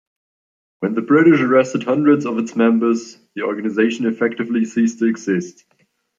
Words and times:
When 0.79 0.95
the 0.95 1.03
British 1.03 1.41
arrested 1.41 1.83
hundreds 1.83 2.25
of 2.25 2.39
its 2.39 2.55
members 2.55 3.19
the 3.35 3.43
organization 3.43 4.07
effectively 4.07 4.65
ceased 4.65 4.97
to 4.97 5.05
exist. 5.05 5.63